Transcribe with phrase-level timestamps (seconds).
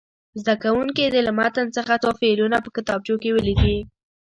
[0.41, 3.77] زده کوونکي دې له متن څخه څو فعلونه په کتابچو کې ولیکي.